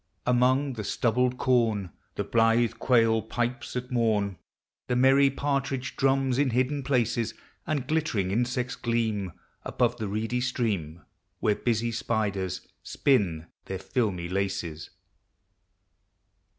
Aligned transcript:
Among 0.25 0.73
the 0.73 0.83
stubbled 0.83 1.37
corn 1.37 1.91
The 2.15 2.23
blithe 2.23 2.71
quail 2.79 3.21
pipes 3.21 3.75
at 3.75 3.91
morn. 3.91 4.37
The 4.87 4.95
merry 4.95 5.29
partridge 5.29 5.95
drains 5.95 6.39
in 6.39 6.49
hidden 6.49 6.81
places. 6.81 7.35
And 7.67 7.87
glittering 7.87 8.31
insects 8.31 8.75
gleam 8.75 9.31
Above 9.63 9.97
the 9.97 10.07
reedy 10.07 10.41
stream, 10.41 11.03
Where 11.39 11.53
busy 11.53 11.91
spiders 11.91 12.67
spin 12.81 13.45
their 13.65 13.77
filmy 13.77 14.27
laces. 14.27 14.89